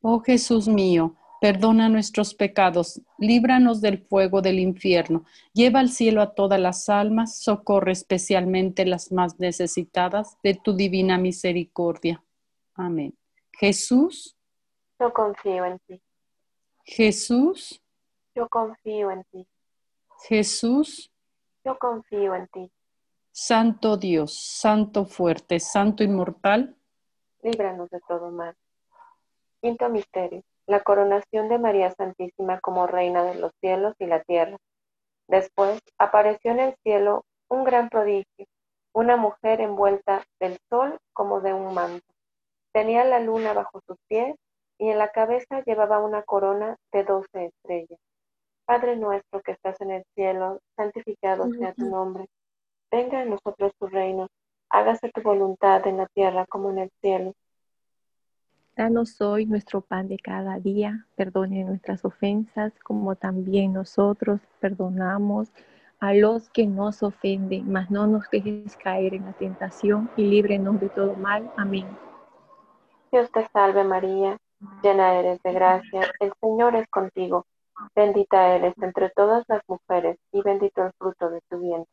Oh 0.00 0.20
Jesús 0.20 0.68
mío 0.68 1.16
Perdona 1.44 1.90
nuestros 1.90 2.34
pecados, 2.34 3.02
líbranos 3.18 3.82
del 3.82 3.98
fuego 3.98 4.40
del 4.40 4.58
infierno, 4.58 5.26
lleva 5.52 5.80
al 5.80 5.90
cielo 5.90 6.22
a 6.22 6.34
todas 6.34 6.58
las 6.58 6.88
almas, 6.88 7.36
socorre 7.36 7.92
especialmente 7.92 8.86
las 8.86 9.12
más 9.12 9.38
necesitadas 9.38 10.38
de 10.42 10.54
tu 10.54 10.74
divina 10.74 11.18
misericordia. 11.18 12.24
Amén. 12.74 13.14
Jesús. 13.52 14.34
Yo 14.98 15.12
confío 15.12 15.66
en 15.66 15.78
ti. 15.80 16.00
Jesús. 16.82 17.78
Yo 18.34 18.48
confío 18.48 19.10
en 19.10 19.24
ti. 19.24 19.46
Jesús. 20.26 21.12
Yo 21.62 21.78
confío 21.78 22.34
en 22.36 22.48
ti. 22.48 22.72
Santo 23.32 23.98
Dios, 23.98 24.34
Santo 24.34 25.04
fuerte, 25.04 25.60
Santo 25.60 26.02
inmortal. 26.02 26.74
Líbranos 27.42 27.90
de 27.90 28.00
todo 28.08 28.30
mal. 28.30 28.56
Quinto 29.60 29.90
misterio 29.90 30.42
la 30.66 30.80
coronación 30.80 31.48
de 31.48 31.58
María 31.58 31.90
Santísima 31.90 32.60
como 32.60 32.86
Reina 32.86 33.24
de 33.24 33.34
los 33.34 33.52
cielos 33.60 33.94
y 33.98 34.06
la 34.06 34.22
tierra. 34.22 34.56
Después 35.28 35.80
apareció 35.98 36.50
en 36.50 36.60
el 36.60 36.74
cielo 36.82 37.24
un 37.48 37.64
gran 37.64 37.88
prodigio, 37.88 38.46
una 38.92 39.16
mujer 39.16 39.60
envuelta 39.60 40.24
del 40.40 40.58
sol 40.70 40.98
como 41.12 41.40
de 41.40 41.52
un 41.52 41.74
manto. 41.74 42.06
Tenía 42.72 43.04
la 43.04 43.20
luna 43.20 43.52
bajo 43.52 43.80
sus 43.86 43.96
pies 44.08 44.34
y 44.78 44.90
en 44.90 44.98
la 44.98 45.10
cabeza 45.10 45.62
llevaba 45.64 46.00
una 46.00 46.22
corona 46.22 46.76
de 46.92 47.04
doce 47.04 47.46
estrellas. 47.46 48.00
Padre 48.66 48.96
nuestro 48.96 49.40
que 49.42 49.52
estás 49.52 49.80
en 49.80 49.90
el 49.90 50.04
cielo, 50.14 50.58
santificado 50.76 51.50
sea 51.50 51.74
tu 51.74 51.84
nombre. 51.84 52.26
Venga 52.90 53.20
a 53.20 53.24
nosotros 53.24 53.72
tu 53.78 53.86
reino, 53.86 54.28
hágase 54.70 55.10
tu 55.10 55.22
voluntad 55.22 55.86
en 55.86 55.98
la 55.98 56.06
tierra 56.06 56.46
como 56.46 56.70
en 56.70 56.78
el 56.78 56.90
cielo. 57.00 57.34
Danos 58.76 59.20
hoy 59.20 59.46
nuestro 59.46 59.82
pan 59.82 60.08
de 60.08 60.18
cada 60.18 60.58
día, 60.58 61.06
perdone 61.14 61.62
nuestras 61.62 62.04
ofensas 62.04 62.72
como 62.80 63.14
también 63.14 63.72
nosotros 63.72 64.40
perdonamos 64.58 65.52
a 66.00 66.12
los 66.12 66.50
que 66.50 66.66
nos 66.66 67.04
ofenden, 67.04 67.70
mas 67.70 67.88
no 67.88 68.08
nos 68.08 68.28
dejes 68.30 68.76
caer 68.76 69.14
en 69.14 69.26
la 69.26 69.32
tentación 69.34 70.10
y 70.16 70.24
líbrenos 70.24 70.80
de 70.80 70.88
todo 70.88 71.14
mal. 71.14 71.52
Amén. 71.56 71.86
Dios 73.12 73.30
te 73.30 73.46
salve 73.52 73.84
María, 73.84 74.38
llena 74.82 75.20
eres 75.20 75.40
de 75.44 75.52
gracia, 75.52 76.10
el 76.18 76.32
Señor 76.40 76.74
es 76.74 76.88
contigo, 76.88 77.46
bendita 77.94 78.56
eres 78.56 78.74
entre 78.82 79.08
todas 79.10 79.44
las 79.46 79.62
mujeres 79.68 80.18
y 80.32 80.42
bendito 80.42 80.84
el 80.84 80.90
fruto 80.98 81.30
de 81.30 81.40
tu 81.48 81.60
vientre. 81.60 81.92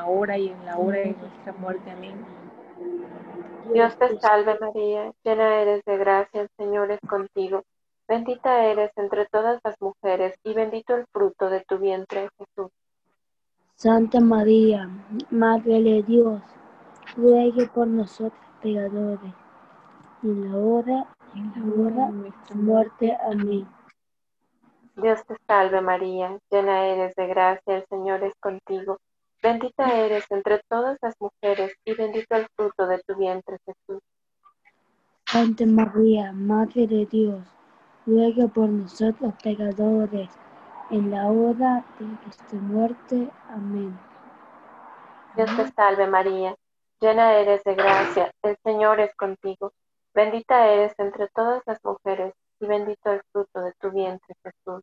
ahora 0.00 0.38
y 0.38 0.48
en 0.48 0.64
la 0.66 0.78
hora 0.78 0.98
de 0.98 1.14
nuestra 1.14 1.52
muerte. 1.54 1.90
Amén. 1.90 2.24
Dios 3.72 3.98
te 3.98 4.18
salve 4.18 4.58
María, 4.58 5.12
llena 5.22 5.60
eres 5.60 5.84
de 5.84 5.98
gracia, 5.98 6.42
el 6.42 6.48
Señor 6.56 6.90
es 6.90 7.00
contigo. 7.08 7.62
Bendita 8.08 8.64
eres 8.64 8.90
entre 8.96 9.26
todas 9.26 9.60
las 9.62 9.74
mujeres 9.80 10.34
y 10.42 10.54
bendito 10.54 10.94
el 10.94 11.04
fruto 11.12 11.50
de 11.50 11.60
tu 11.68 11.78
vientre, 11.78 12.30
Jesús. 12.38 12.70
Santa 13.74 14.20
María, 14.20 14.88
Madre 15.30 15.82
de 15.82 16.02
Dios, 16.02 16.40
ruegue 17.16 17.68
por 17.68 17.86
nosotros 17.86 18.40
pecadores, 18.62 19.34
en 20.22 20.50
la 20.50 20.58
hora 20.58 21.06
en 21.34 21.52
la 21.54 21.82
hora 21.82 22.06
de 22.06 22.12
nuestra 22.12 22.56
muerte. 22.56 23.16
Amén. 23.30 23.68
Dios 24.96 25.24
te 25.26 25.36
salve 25.46 25.80
María, 25.80 26.38
llena 26.50 26.86
eres 26.86 27.14
de 27.14 27.26
gracia, 27.28 27.76
el 27.76 27.86
Señor 27.88 28.24
es 28.24 28.34
contigo. 28.40 28.98
Bendita 29.40 29.94
eres 29.94 30.24
entre 30.30 30.60
todas 30.68 30.98
las 31.00 31.14
mujeres 31.20 31.72
y 31.84 31.94
bendito 31.94 32.34
el 32.34 32.48
fruto 32.56 32.86
de 32.88 33.00
tu 33.06 33.16
vientre, 33.16 33.58
Jesús. 33.64 34.02
Santa 35.26 35.64
María, 35.64 36.32
Madre 36.32 36.86
de 36.88 37.06
Dios, 37.06 37.46
ruega 38.04 38.48
por 38.48 38.68
nosotros 38.68 39.34
pecadores, 39.42 40.28
en 40.90 41.10
la 41.10 41.26
hora 41.26 41.84
de 41.98 42.06
nuestra 42.06 42.58
muerte. 42.58 43.30
Amén. 43.48 43.96
Dios 45.36 45.56
te 45.56 45.70
salve 45.72 46.08
María, 46.08 46.56
llena 47.00 47.34
eres 47.34 47.62
de 47.62 47.74
gracia, 47.74 48.32
el 48.42 48.56
Señor 48.64 48.98
es 48.98 49.14
contigo. 49.14 49.72
Bendita 50.14 50.66
eres 50.66 50.94
entre 50.98 51.28
todas 51.28 51.62
las 51.66 51.78
mujeres 51.84 52.34
y 52.58 52.66
bendito 52.66 53.12
el 53.12 53.22
fruto 53.30 53.60
de 53.60 53.72
tu 53.80 53.92
vientre, 53.92 54.34
Jesús. 54.42 54.82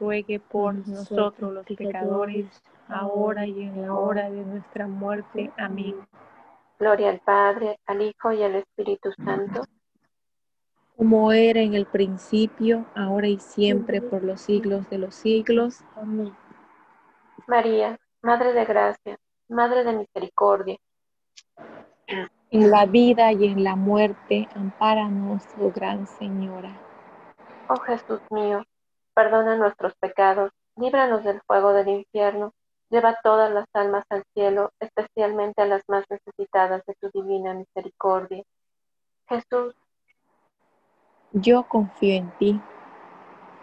ruegue 0.00 0.40
por 0.40 0.74
nosotros 0.88 1.52
los 1.52 1.66
pecadores, 1.66 2.46
ahora 2.88 3.46
y 3.46 3.62
en 3.62 3.82
la 3.82 3.94
hora 3.94 4.30
de 4.30 4.44
nuestra 4.44 4.88
muerte. 4.88 5.52
Amén. 5.56 5.94
Gloria 6.78 7.10
al 7.10 7.20
Padre, 7.20 7.78
al 7.86 8.02
Hijo 8.02 8.32
y 8.32 8.42
al 8.42 8.56
Espíritu 8.56 9.12
Santo. 9.12 9.62
Como 10.96 11.30
era 11.30 11.60
en 11.60 11.74
el 11.74 11.86
principio, 11.86 12.86
ahora 12.96 13.28
y 13.28 13.38
siempre, 13.38 14.02
por 14.02 14.24
los 14.24 14.40
siglos 14.40 14.88
de 14.90 14.98
los 14.98 15.14
siglos. 15.14 15.84
Amén. 15.94 16.34
María, 17.46 17.98
Madre 18.22 18.52
de 18.52 18.64
Gracia, 18.64 19.18
Madre 19.48 19.84
de 19.84 19.92
Misericordia 19.92 20.78
en 22.50 22.70
la 22.70 22.84
vida 22.84 23.32
y 23.32 23.46
en 23.46 23.62
la 23.62 23.76
muerte, 23.76 24.48
ampáranos, 24.54 25.44
oh 25.60 25.70
Gran 25.70 26.06
Señora. 26.06 26.76
Oh 27.68 27.76
Jesús 27.76 28.20
mío, 28.30 28.64
perdona 29.20 29.54
nuestros 29.54 29.92
pecados, 29.96 30.50
líbranos 30.76 31.22
del 31.24 31.42
fuego 31.42 31.74
del 31.74 31.88
infierno, 31.88 32.54
lleva 32.88 33.18
todas 33.22 33.52
las 33.52 33.66
almas 33.74 34.06
al 34.08 34.24
cielo, 34.32 34.70
especialmente 34.80 35.60
a 35.60 35.66
las 35.66 35.82
más 35.88 36.06
necesitadas 36.08 36.82
de 36.86 36.94
tu 36.94 37.10
divina 37.12 37.52
misericordia. 37.52 38.42
Jesús. 39.28 39.74
Yo 41.32 41.64
confío 41.64 42.14
en 42.14 42.30
ti. 42.38 42.58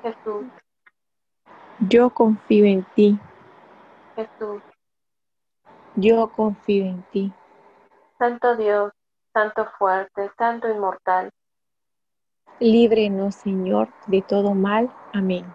Jesús. 0.03 0.45
Yo 1.89 2.11
confío 2.11 2.65
en 2.65 2.85
ti. 2.93 3.19
Jesús. 4.15 4.61
Yo 5.95 6.31
confío 6.33 6.85
en 6.85 7.01
ti. 7.11 7.33
Santo 8.19 8.55
Dios, 8.57 8.93
Santo 9.33 9.67
fuerte, 9.79 10.29
Santo 10.37 10.69
inmortal. 10.69 11.31
Líbrenos, 12.59 13.35
Señor, 13.35 13.89
de 14.07 14.21
todo 14.21 14.53
mal. 14.53 14.93
Amén. 15.13 15.45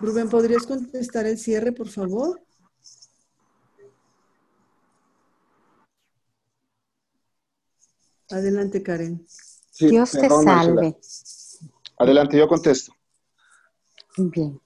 Rubén, 0.00 0.28
¿podrías 0.28 0.66
contestar 0.66 1.26
el 1.26 1.38
cierre, 1.38 1.72
por 1.72 1.88
favor? 1.88 2.40
Adelante, 8.30 8.82
Karen. 8.82 9.26
Dios 9.78 10.10
te 10.12 10.28
salve. 10.28 10.98
Adelante, 11.98 12.38
yo 12.38 12.48
contesto. 12.48 12.92
Bien. 14.16 14.60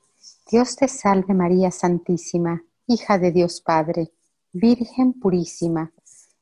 Dios 0.50 0.76
te 0.76 0.88
salve, 0.88 1.34
María 1.34 1.70
Santísima, 1.70 2.62
hija 2.86 3.18
de 3.18 3.32
Dios 3.32 3.60
Padre, 3.60 4.12
Virgen 4.52 5.12
purísima 5.12 5.92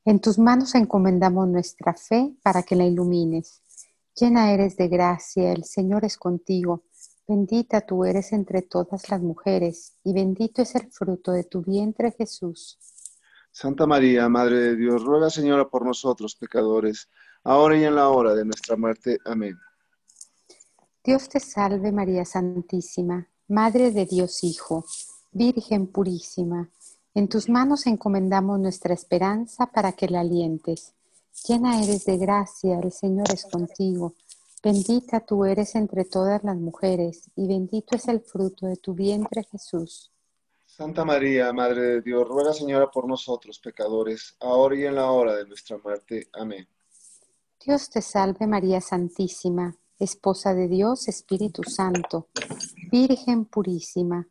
en 0.07 0.21
tus 0.21 0.39
manos 0.39 0.75
encomendamos 0.75 1.49
nuestra 1.49 1.95
fe 1.95 2.35
para 2.43 2.63
que 2.63 2.77
la 2.77 2.85
ilumines. 2.85 3.63
Llena 4.15 4.53
eres 4.53 4.77
de 4.77 4.89
gracia, 4.89 5.53
el 5.53 5.65
Señor 5.65 6.05
es 6.05 6.17
contigo. 6.17 6.85
Bendita 7.27 7.81
tú 7.81 8.05
eres 8.05 8.33
entre 8.33 8.63
todas 8.63 9.09
las 9.09 9.21
mujeres, 9.21 9.95
y 10.05 10.13
bendito 10.13 10.63
es 10.63 10.75
el 10.75 10.91
fruto 10.91 11.33
de 11.33 11.45
tu 11.45 11.63
vientre, 11.63 12.13
Jesús. 12.13 12.79
Santa 13.51 13.87
María, 13.87 14.29
Madre 14.29 14.59
de 14.59 14.77
Dios, 14.77 15.05
ruega, 15.05 15.31
Señora, 15.31 15.69
por 15.69 15.85
nosotros 15.85 16.37
pecadores, 16.37 17.09
ahora 17.43 17.77
y 17.77 17.85
en 17.85 17.95
la 17.95 18.09
hora 18.09 18.35
de 18.35 18.45
nuestra 18.45 18.77
muerte. 18.77 19.19
Amén. 19.25 19.57
Dios 21.03 21.29
te 21.29 21.41
salve, 21.41 21.93
María 21.93 22.25
Santísima, 22.25 23.29
Madre 23.49 23.91
de 23.91 24.07
Dios 24.07 24.43
Hijo, 24.45 24.85
Virgen 25.33 25.89
purísima 25.89 26.71
en 27.17 27.29
tus 27.29 27.49
manos 27.49 27.87
encomendamos 27.87 28.59
nuestra 28.59 28.93
esperanza 28.93 29.67
para 29.67 29.93
que 29.93 30.09
la 30.09 30.21
alientes. 30.21 30.95
Llena 31.47 31.83
eres 31.83 32.05
de 32.05 32.17
gracia, 32.17 32.79
el 32.79 32.93
Señor 32.93 33.31
es 33.33 33.45
contigo. 33.45 34.15
Bendita 34.63 35.21
tú 35.21 35.45
eres 35.45 35.75
entre 35.75 36.05
todas 36.05 36.43
las 36.45 36.57
mujeres, 36.57 37.31
y 37.37 37.47
bendito 37.47 37.97
es 37.97 38.09
el 38.09 38.21
fruto 38.21 38.67
de 38.67 38.77
tu 38.77 38.95
vientre, 38.95 39.45
Jesús. 39.45 40.11
Santa 40.67 41.05
María, 41.05 41.53
Madre 41.53 41.83
de 41.83 42.01
Dios, 42.03 42.27
ruega, 42.27 42.53
Señora, 42.53 42.91
por 42.91 43.07
nosotros, 43.07 43.59
pecadores, 43.59 44.37
ahora 44.41 44.77
y 44.77 44.85
en 44.85 44.95
la 44.95 45.11
hora 45.11 45.35
de 45.37 45.47
nuestra 45.47 45.79
muerte. 45.79 46.29
Amén. 46.33 46.67
Dios 47.65 47.91
te 47.91 48.03
salve, 48.03 48.47
María 48.47 48.81
Santísima, 48.81 49.77
Esposa 49.99 50.55
de 50.55 50.69
Dios, 50.69 51.09
Espíritu 51.09 51.63
Santo, 51.65 52.29
Virgen 52.91 53.45
purísima 53.45 54.27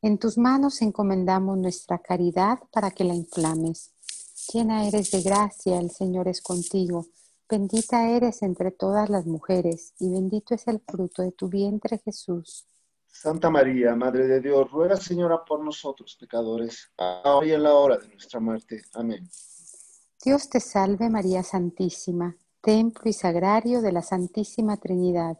en 0.00 0.18
tus 0.18 0.38
manos 0.38 0.80
encomendamos 0.80 1.58
nuestra 1.58 1.98
caridad 1.98 2.60
para 2.70 2.92
que 2.92 3.02
la 3.02 3.14
inflames. 3.14 3.94
Llena 4.52 4.86
eres 4.86 5.10
de 5.10 5.20
gracia, 5.20 5.78
el 5.78 5.90
Señor 5.90 6.26
es 6.26 6.40
contigo. 6.40 7.06
Bendita 7.48 8.08
eres 8.08 8.42
entre 8.42 8.70
todas 8.70 9.10
las 9.10 9.26
mujeres, 9.26 9.94
y 9.98 10.10
bendito 10.10 10.54
es 10.54 10.66
el 10.68 10.80
fruto 10.80 11.22
de 11.22 11.32
tu 11.32 11.48
vientre, 11.48 11.98
Jesús. 11.98 12.66
Santa 13.06 13.50
María, 13.50 13.94
Madre 13.94 14.26
de 14.26 14.40
Dios, 14.40 14.70
ruega, 14.70 14.96
Señora, 14.96 15.44
por 15.44 15.64
nosotros 15.64 16.16
pecadores, 16.18 16.90
ahora 16.96 17.46
y 17.46 17.52
en 17.52 17.62
la 17.62 17.74
hora 17.74 17.98
de 17.98 18.08
nuestra 18.08 18.38
muerte. 18.40 18.82
Amén. 18.94 19.28
Dios 20.24 20.48
te 20.48 20.60
salve 20.60 21.10
María 21.10 21.42
Santísima, 21.42 22.36
templo 22.60 23.02
y 23.04 23.12
sagrario 23.12 23.82
de 23.82 23.92
la 23.92 24.02
Santísima 24.02 24.76
Trinidad, 24.76 25.38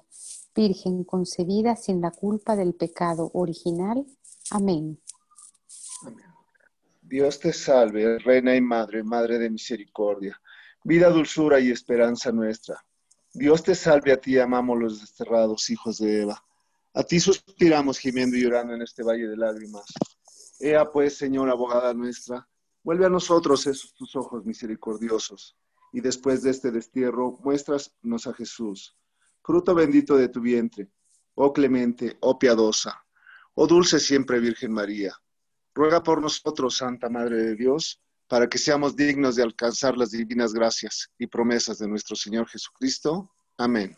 Virgen 0.55 1.05
concebida 1.05 1.77
sin 1.77 2.01
la 2.01 2.11
culpa 2.11 2.57
del 2.57 2.75
pecado 2.75 3.31
original. 3.33 4.05
Amén. 4.51 5.01
Amén. 6.03 6.28
Dios 7.09 7.40
te 7.40 7.55
salve, 7.55 8.18
Reina 8.18 8.55
y 8.55 8.61
Madre, 8.61 9.03
Madre 9.03 9.38
de 9.38 9.49
Misericordia, 9.49 10.38
vida, 10.85 11.09
dulzura 11.09 11.59
y 11.59 11.71
esperanza 11.71 12.31
nuestra. 12.33 12.85
Dios 13.33 13.62
te 13.62 13.75
salve, 13.75 14.12
a 14.12 14.21
ti 14.21 14.38
amamos 14.38 14.79
los 14.79 15.01
desterrados 15.01 15.71
hijos 15.71 15.97
de 15.97 16.21
Eva. 16.21 16.44
A 16.92 17.03
ti 17.03 17.18
suspiramos 17.18 17.99
gimiendo 17.99 18.37
y 18.37 18.42
llorando 18.42 18.75
en 18.75 18.83
este 18.83 19.03
valle 19.03 19.27
de 19.27 19.38
lágrimas. 19.38 19.87
Ea 20.61 20.85
pues, 20.85 21.16
Señor, 21.16 21.49
abogada 21.49 21.94
nuestra, 21.94 22.47
vuelve 22.83 23.07
a 23.07 23.09
nosotros 23.09 23.66
esos 23.66 23.94
tus 23.94 24.14
ojos 24.14 24.44
misericordiosos, 24.44 25.57
y 25.94 26.03
después 26.03 26.42
de 26.42 26.51
este 26.51 26.71
destierro, 26.71 27.38
muéstranos 27.42 28.27
a 28.27 28.35
Jesús, 28.35 28.99
fruto 29.42 29.75
bendito 29.75 30.14
de 30.14 30.29
tu 30.29 30.42
vientre, 30.42 30.90
oh 31.37 31.55
clemente, 31.55 32.18
oh 32.21 32.38
piadosa, 32.38 33.03
oh 33.55 33.66
dulce 33.66 33.99
siempre 33.99 34.40
Virgen 34.40 34.73
María. 34.73 35.14
Ruega 35.79 36.03
por 36.03 36.21
nosotros, 36.21 36.77
Santa 36.77 37.09
Madre 37.09 37.37
de 37.37 37.55
Dios, 37.55 38.01
para 38.27 38.49
que 38.49 38.59
seamos 38.59 38.97
dignos 38.97 39.37
de 39.37 39.45
alcanzar 39.45 39.97
las 39.97 40.11
divinas 40.11 40.53
gracias 40.53 41.09
y 41.21 41.29
promesas 41.29 41.79
de 41.79 41.87
nuestro 41.87 42.17
Señor 42.17 42.49
Jesucristo. 42.49 43.31
Amén. 43.57 43.97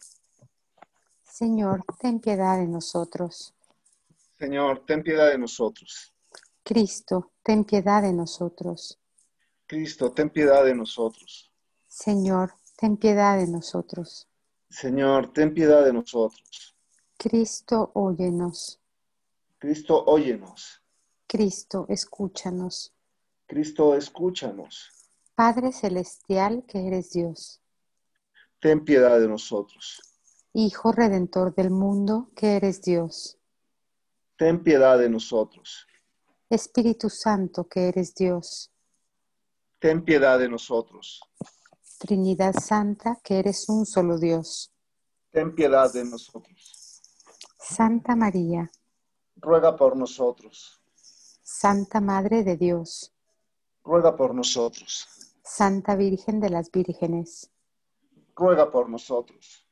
Señor, 1.23 1.83
ten 1.99 2.21
piedad 2.21 2.59
de 2.59 2.67
nosotros. 2.67 3.55
Señor, 4.39 4.85
ten 4.85 5.03
piedad 5.03 5.31
de 5.31 5.39
nosotros. 5.39 6.13
Cristo, 6.63 7.33
ten 7.43 7.65
piedad 7.65 8.03
de 8.03 8.13
nosotros. 8.13 8.99
Cristo, 9.67 10.13
ten 10.13 10.29
piedad 10.29 10.63
de 10.67 10.75
nosotros. 10.75 11.51
Señor, 11.87 12.53
ten 12.77 12.99
piedad 12.99 13.39
de 13.39 13.47
nosotros. 13.47 14.29
Señor, 14.69 15.33
ten 15.33 15.55
piedad 15.55 15.83
de 15.83 15.95
nosotros. 15.95 16.77
Cristo, 17.17 17.91
óyenos. 17.95 18.79
Cristo, 19.59 20.05
óyenos. 20.05 20.80
Cristo, 21.33 21.87
escúchanos. 21.89 22.93
Cristo, 23.47 23.95
escúchanos. 23.95 24.91
Padre 25.37 25.71
celestial 25.71 26.65
que 26.67 26.89
eres 26.89 27.13
Dios. 27.13 27.63
Ten 28.59 28.85
piedad 28.85 29.21
de 29.21 29.29
nosotros. 29.29 30.03
Hijo 30.55 30.91
redentor 30.91 31.55
del 31.55 31.71
mundo 31.71 32.33
que 32.35 32.57
eres 32.57 32.83
Dios. 32.83 33.39
Ten 34.37 34.65
piedad 34.65 34.99
de 34.99 35.09
nosotros. 35.09 35.87
Espíritu 36.49 37.09
Santo 37.09 37.69
que 37.69 37.87
eres 37.87 38.13
Dios. 38.13 38.73
Ten 39.79 40.05
piedad 40.05 40.37
de 40.37 40.49
nosotros. 40.49 41.21
Trinidad 42.01 42.55
Santa 42.55 43.21
que 43.23 43.39
eres 43.39 43.69
un 43.69 43.87
solo 43.87 44.19
Dios. 44.19 44.73
Ten 45.31 45.55
piedad 45.55 45.93
de 45.93 46.05
nosotros. 46.07 47.01
Santa 47.57 48.17
María. 48.17 48.69
Ruega 49.37 49.77
por 49.77 49.97
nosotros. 49.97 50.80
Santa 51.53 52.01
Madre 52.01 52.45
de 52.45 52.57
Dios. 52.57 53.13
Ruega 53.83 54.15
por 54.17 54.35
nosotros. 54.35 55.09
Santa 55.43 55.97
Virgen 55.97 56.39
de 56.39 56.49
las 56.49 56.71
Vírgenes. 56.71 57.51
Ruega 58.37 58.71
por 58.71 58.89
nosotros. 58.89 59.67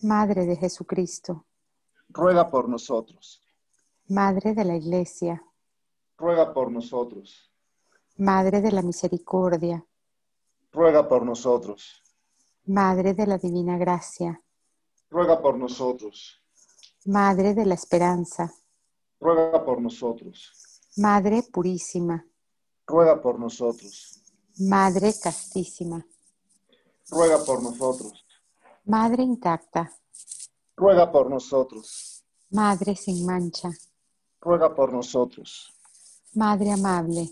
Madre 0.00 0.46
de 0.46 0.56
Jesucristo. 0.56 1.44
Ruega 2.08 2.50
por 2.50 2.70
nosotros. 2.70 3.42
Madre 4.08 4.54
de 4.54 4.64
la 4.64 4.76
Iglesia. 4.76 5.44
Ruega 6.16 6.54
por 6.54 6.72
nosotros. 6.72 7.52
Madre 8.16 8.62
de 8.62 8.72
la 8.72 8.80
Misericordia. 8.82 9.84
Ruega 10.72 11.06
por 11.06 11.24
nosotros. 11.26 12.02
Madre 12.64 13.12
de 13.12 13.26
la 13.26 13.36
Divina 13.36 13.76
Gracia. 13.76 14.42
Ruega 15.10 15.40
por 15.40 15.58
nosotros. 15.58 16.42
Madre 17.04 17.52
de 17.52 17.66
la 17.66 17.74
Esperanza. 17.74 18.50
Ruega 19.20 19.62
por 19.62 19.82
nosotros. 19.82 20.69
Madre 21.00 21.42
Purísima. 21.50 22.22
Ruega 22.86 23.22
por 23.22 23.38
nosotros. 23.38 24.20
Madre 24.58 25.14
Castísima. 25.18 26.04
Ruega 27.08 27.42
por 27.42 27.62
nosotros. 27.62 28.22
Madre 28.84 29.22
intacta. 29.22 29.90
Ruega 30.76 31.10
por 31.10 31.30
nosotros. 31.30 32.22
Madre 32.50 32.94
sin 32.96 33.24
mancha. 33.24 33.70
Ruega 34.42 34.74
por 34.74 34.92
nosotros. 34.92 35.72
Madre 36.34 36.70
amable. 36.70 37.30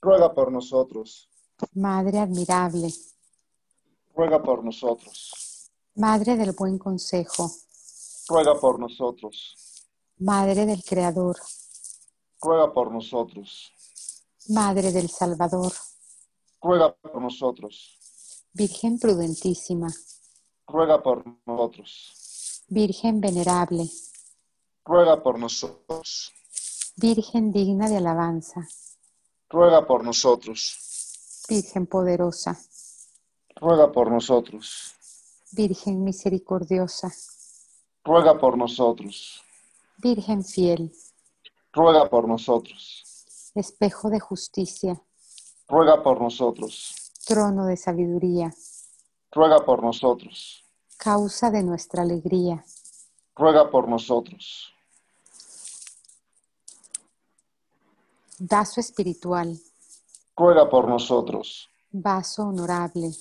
Ruega 0.00 0.34
por 0.34 0.50
nosotros. 0.50 1.28
Madre 1.74 2.18
admirable. 2.18 2.92
Ruega 4.12 4.42
por 4.42 4.64
nosotros. 4.64 5.70
Madre 5.94 6.36
del 6.36 6.50
buen 6.50 6.78
consejo. 6.78 7.48
Ruega 8.28 8.58
por 8.58 8.80
nosotros. 8.80 9.86
Madre 10.18 10.66
del 10.66 10.82
Creador. 10.82 11.36
Ruega 12.42 12.72
por 12.72 12.90
nosotros. 12.90 13.72
Madre 14.48 14.90
del 14.90 15.08
Salvador. 15.08 15.72
Ruega 16.60 16.92
por 16.92 17.22
nosotros. 17.22 17.98
Virgen 18.52 18.98
prudentísima. 18.98 19.88
Ruega 20.66 21.00
por 21.00 21.24
nosotros. 21.46 22.64
Virgen 22.66 23.20
venerable. 23.20 23.88
Ruega 24.84 25.22
por 25.22 25.38
nosotros. 25.38 26.32
Virgen 26.96 27.52
digna 27.52 27.88
de 27.88 27.98
alabanza. 27.98 28.66
Ruega 29.48 29.86
por 29.86 30.02
nosotros. 30.02 31.44
Virgen 31.48 31.86
poderosa. 31.86 32.58
Ruega 33.54 33.92
por 33.92 34.10
nosotros. 34.10 34.94
Virgen 35.52 36.02
misericordiosa. 36.02 37.12
Ruega 38.02 38.36
por 38.36 38.58
nosotros. 38.58 39.40
Virgen 39.98 40.44
fiel. 40.44 40.92
Ruega 41.72 42.10
por 42.10 42.28
nosotros. 42.28 43.50
Espejo 43.54 44.10
de 44.10 44.20
justicia. 44.20 45.02
Ruega 45.66 46.02
por 46.02 46.20
nosotros. 46.20 47.12
Trono 47.26 47.64
de 47.64 47.78
sabiduría. 47.78 48.52
Ruega 49.30 49.64
por 49.64 49.82
nosotros. 49.82 50.64
Causa 50.98 51.50
de 51.50 51.62
nuestra 51.62 52.02
alegría. 52.02 52.62
Ruega 53.34 53.70
por 53.70 53.88
nosotros. 53.88 54.70
Vaso 58.38 58.80
espiritual. 58.80 59.58
Ruega 60.36 60.68
por 60.68 60.86
nosotros. 60.88 61.70
Vaso 61.90 62.42
honorable. 62.42 63.12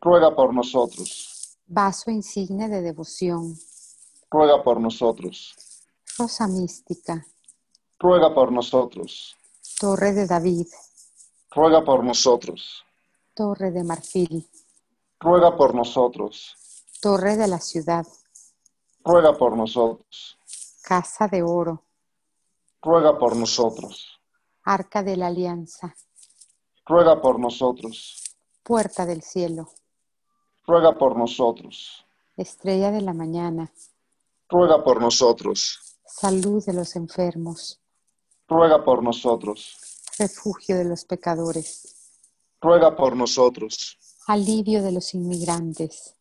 Ruega 0.00 0.34
por 0.34 0.52
nosotros. 0.52 1.56
Vaso 1.66 2.10
insigne 2.10 2.68
de 2.68 2.82
devoción. 2.82 3.56
Ruega 4.28 4.62
por 4.64 4.80
nosotros. 4.80 5.54
Rosa 6.18 6.48
mística. 6.48 7.24
Ruega 7.98 8.34
por 8.34 8.52
nosotros. 8.52 9.36
Torre 9.78 10.12
de 10.12 10.26
David. 10.26 10.66
Ruega 11.50 11.84
por 11.84 12.04
nosotros. 12.04 12.84
Torre 13.34 13.70
de 13.70 13.84
marfil. 13.84 14.48
Ruega 15.20 15.56
por 15.56 15.74
nosotros. 15.74 16.56
Torre 17.00 17.36
de 17.36 17.48
la 17.48 17.60
ciudad. 17.60 18.06
Ruega 19.04 19.32
por 19.36 19.56
nosotros. 19.56 20.38
Casa 20.82 21.28
de 21.28 21.42
oro. 21.42 21.84
Ruega 22.82 23.18
por 23.18 23.36
nosotros. 23.36 24.20
Arca 24.64 25.02
de 25.02 25.16
la 25.16 25.28
alianza. 25.28 25.94
Ruega 26.86 27.20
por 27.20 27.38
nosotros. 27.38 28.22
Puerta 28.62 29.06
del 29.06 29.22
cielo. 29.22 29.70
Ruega 30.66 30.96
por 30.96 31.16
nosotros. 31.16 32.04
Estrella 32.36 32.90
de 32.90 33.02
la 33.02 33.12
mañana. 33.12 33.72
Ruega 34.48 34.82
por 34.82 35.00
nosotros. 35.00 35.98
Salud 36.06 36.64
de 36.64 36.72
los 36.72 36.96
enfermos. 36.96 37.80
Ruega 38.46 38.84
por 38.84 39.02
nosotros. 39.02 39.76
Refugio 40.18 40.76
de 40.76 40.84
los 40.84 41.06
pecadores. 41.06 42.12
Ruega 42.60 42.94
por 42.94 43.16
nosotros. 43.16 43.98
Alivio 44.26 44.82
de 44.82 44.92
los 44.92 45.14
inmigrantes. 45.14 46.14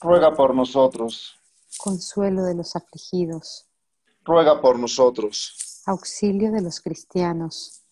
Ruega 0.00 0.34
por 0.34 0.54
nosotros. 0.54 1.36
Consuelo 1.78 2.44
de 2.44 2.54
los 2.54 2.76
afligidos. 2.76 3.66
Ruega 4.24 4.60
por 4.60 4.78
nosotros. 4.78 5.82
Auxilio 5.86 6.52
de 6.52 6.62
los 6.62 6.80
cristianos. 6.80 7.82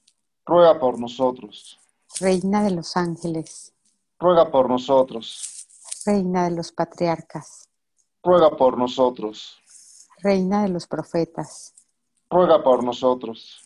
Ruega 0.46 0.78
por 0.78 0.98
nosotros. 0.98 1.78
Reina 2.20 2.62
de 2.62 2.70
los 2.70 2.96
ángeles. 2.96 3.72
Ruega 4.20 4.50
por 4.50 4.68
nosotros. 4.68 5.66
Reina 6.06 6.48
de 6.48 6.56
los 6.56 6.70
patriarcas. 6.70 7.68
Ruega 8.22 8.56
por 8.56 8.78
nosotros. 8.78 9.58
Reina 10.18 10.62
de 10.62 10.68
los 10.68 10.86
profetas. 10.86 11.74
Ruega 12.30 12.62
por 12.62 12.82
nosotros. 12.82 13.63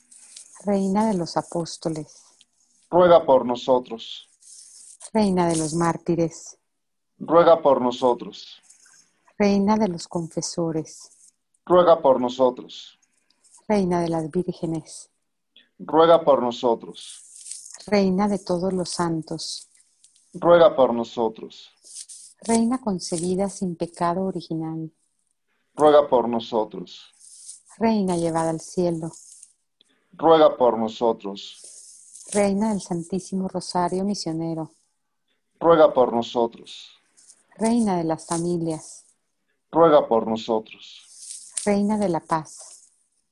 Reina 0.65 1.07
de 1.07 1.15
los 1.15 1.37
apóstoles. 1.37 2.23
Ruega 2.91 3.25
por 3.25 3.47
nosotros. 3.47 4.29
Reina 5.13 5.49
de 5.49 5.57
los 5.57 5.75
mártires. 5.75 6.59
Ruega 7.19 7.63
por 7.63 7.81
nosotros. 7.81 8.61
Reina 9.39 9.77
de 9.77 9.89
los 9.89 10.09
confesores. 10.09 11.11
ruega 11.65 12.01
por 12.01 12.21
nosotros. 12.21 12.99
Reina 13.69 14.01
de 14.01 14.09
las 14.09 14.31
vírgenes, 14.31 15.11
Ruega 15.79 16.25
por 16.25 16.43
nosotros. 16.43 17.23
Reina 17.87 18.27
de 18.27 18.39
todos 18.39 18.73
los 18.73 18.89
santos, 18.89 19.69
Ruega 20.33 20.75
por 20.75 20.95
nosotros. 20.95 21.71
Reina 22.41 22.81
concebida 22.81 23.49
sin 23.51 23.77
pecado 23.77 24.23
original, 24.23 24.91
Ruega 25.75 26.09
por 26.09 26.29
nosotros. 26.29 27.13
Reina 27.77 28.17
llevada 28.17 28.51
al 28.51 28.61
cielo, 28.61 29.13
Ruega 30.19 30.57
por 30.57 30.77
nosotros. 30.77 32.25
Reina 32.33 32.71
del 32.71 32.81
Santísimo 32.81 33.47
Rosario 33.47 34.03
Misionero, 34.03 34.73
Ruega 35.61 35.95
por 35.95 36.13
nosotros. 36.13 36.91
Reina 37.57 37.97
de 37.99 38.03
las 38.03 38.27
familias, 38.27 39.05
Ruega 39.71 40.09
por 40.09 40.27
nosotros. 40.27 41.53
Reina 41.65 41.99
de 41.99 42.09
la 42.09 42.19
paz, 42.19 42.91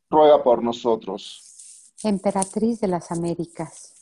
Ruega 0.08 0.44
por 0.44 0.62
nosotros. 0.62 1.92
Emperatriz 2.04 2.78
de 2.78 2.86
las 2.86 3.10
Américas, 3.10 3.92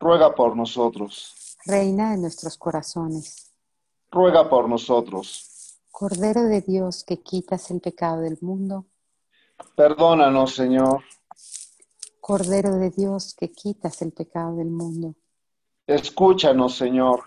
Ruega 0.00 0.34
por 0.34 0.56
nosotros. 0.56 1.58
Reina 1.66 2.12
de 2.12 2.16
nuestros 2.16 2.56
corazones, 2.56 3.52
Ruega 4.10 4.48
por 4.48 4.70
nosotros. 4.70 5.76
Cordero 5.90 6.44
de 6.44 6.62
Dios 6.62 7.04
que 7.04 7.20
quitas 7.20 7.70
el 7.70 7.82
pecado 7.82 8.22
del 8.22 8.38
mundo, 8.40 8.86
Perdónanos, 9.76 10.54
Señor. 10.54 11.02
Cordero 12.32 12.76
de 12.76 12.90
Dios 12.90 13.34
que 13.36 13.50
quitas 13.50 14.00
el 14.00 14.12
pecado 14.12 14.54
del 14.54 14.70
mundo, 14.70 15.16
Escúchanos, 15.88 16.76
Señor. 16.76 17.24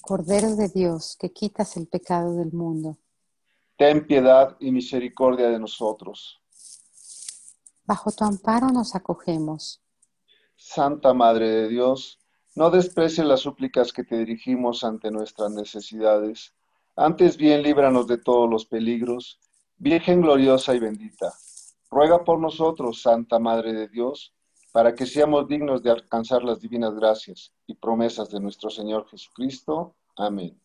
Cordero 0.00 0.54
de 0.54 0.68
Dios 0.68 1.16
que 1.18 1.32
quitas 1.32 1.76
el 1.76 1.88
pecado 1.88 2.36
del 2.36 2.52
mundo, 2.52 2.96
Ten 3.76 4.06
piedad 4.06 4.56
y 4.60 4.70
misericordia 4.70 5.48
de 5.48 5.58
nosotros. 5.58 6.40
bajo 7.84 8.12
tu 8.12 8.24
amparo 8.24 8.68
nos 8.68 8.94
acogemos. 8.94 9.80
Santa 10.54 11.12
Madre 11.12 11.48
de 11.50 11.68
Dios, 11.68 12.20
no 12.54 12.70
desprecies 12.70 13.26
las 13.26 13.40
súplicas 13.40 13.92
que 13.92 14.04
te 14.04 14.16
dirigimos 14.18 14.84
ante 14.84 15.10
nuestras 15.10 15.50
necesidades. 15.50 16.52
Antes 16.94 17.36
bien, 17.36 17.62
líbranos 17.62 18.06
de 18.06 18.18
todos 18.18 18.48
los 18.48 18.64
peligros. 18.64 19.40
Virgen 19.76 20.20
gloriosa 20.22 20.74
y 20.74 20.78
bendita, 20.80 21.32
ruega 21.90 22.24
por 22.24 22.38
nosotros, 22.38 23.02
Santa 23.02 23.38
Madre 23.38 23.72
de 23.72 23.88
Dios, 23.88 24.34
para 24.72 24.94
que 24.94 25.06
seamos 25.06 25.48
dignos 25.48 25.82
de 25.82 25.90
alcanzar 25.90 26.44
las 26.44 26.60
divinas 26.60 26.94
gracias 26.94 27.52
y 27.66 27.74
promesas 27.74 28.30
de 28.30 28.40
nuestro 28.40 28.70
Señor 28.70 29.08
Jesucristo. 29.08 29.94
Amén. 30.16 30.60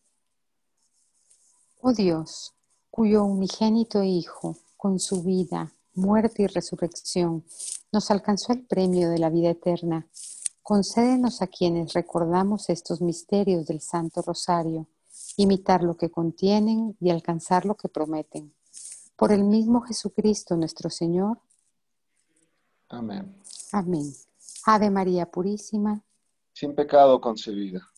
Oh 1.80 1.92
Dios, 1.92 2.54
cuyo 2.90 3.24
unigénito 3.24 4.02
Hijo, 4.02 4.56
con 4.76 4.98
su 4.98 5.22
vida, 5.22 5.72
muerte 5.94 6.42
y 6.42 6.46
resurrección, 6.46 7.44
nos 7.92 8.10
alcanzó 8.10 8.52
el 8.52 8.64
premio 8.66 9.10
de 9.10 9.18
la 9.18 9.30
vida 9.30 9.50
eterna, 9.50 10.06
concédenos 10.62 11.42
a 11.42 11.46
quienes 11.46 11.92
recordamos 11.92 12.70
estos 12.70 13.00
misterios 13.00 13.66
del 13.66 13.80
Santo 13.80 14.22
Rosario, 14.22 14.86
imitar 15.36 15.82
lo 15.82 15.96
que 15.96 16.10
contienen 16.10 16.96
y 17.00 17.10
alcanzar 17.10 17.66
lo 17.66 17.76
que 17.76 17.88
prometen. 17.88 18.54
Por 19.16 19.32
el 19.32 19.44
mismo 19.44 19.80
Jesucristo 19.82 20.56
nuestro 20.56 20.90
Señor. 20.90 21.38
Amén. 22.88 23.34
Amén. 23.72 24.12
Ave 24.66 24.90
María 24.90 25.30
Purísima, 25.30 26.02
Sin 26.52 26.74
pecado 26.74 27.20
concebida. 27.20 27.88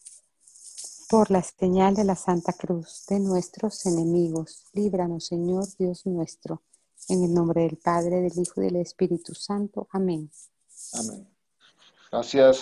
por 1.09 1.31
la 1.31 1.43
señal 1.43 1.95
de 1.95 2.05
la 2.05 2.17
Santa 2.17 2.53
Cruz 2.53 3.05
de 3.09 3.21
nuestros 3.21 3.87
enemigos, 3.87 4.65
líbranos 4.73 5.27
Señor 5.27 5.65
Dios 5.79 6.05
nuestro, 6.07 6.63
en 7.09 7.23
el 7.25 7.33
nombre 7.33 7.63
del 7.63 7.77
Padre, 7.77 8.21
del 8.21 8.39
Hijo 8.39 8.61
y 8.61 8.65
del 8.65 8.77
Espíritu 8.77 9.35
Santo. 9.35 9.87
Amén. 9.93 10.31
Amén. 10.95 11.29
Gracias. 12.11 12.59